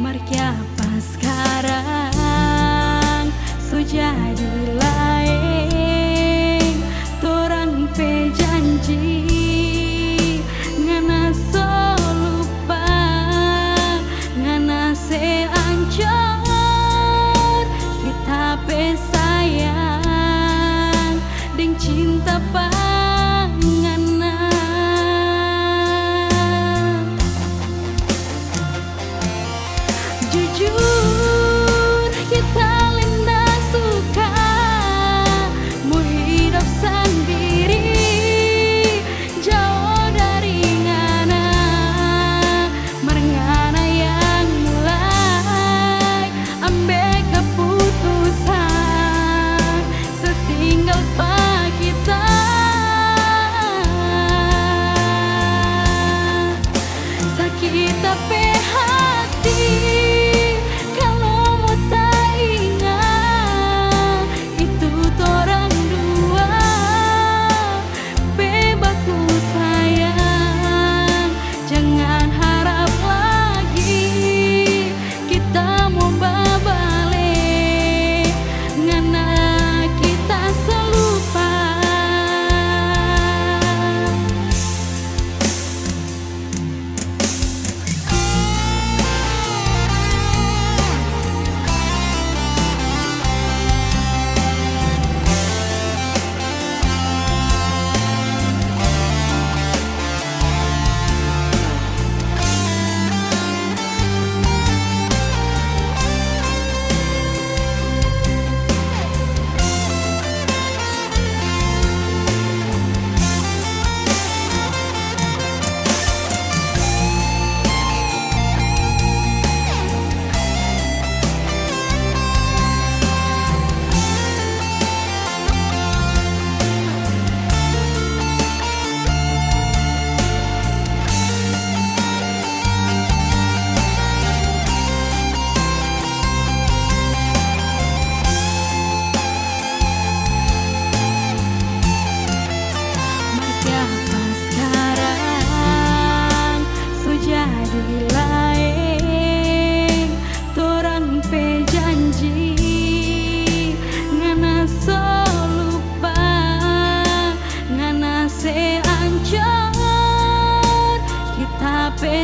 [0.00, 2.08] Markia apa sekarang.
[3.60, 4.39] Sujadi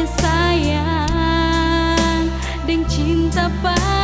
[0.04, 1.08] sayang
[2.68, 3.95] dan cinta padamu